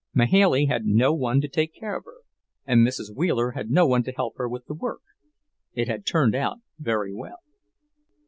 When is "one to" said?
1.13-1.47, 3.85-4.11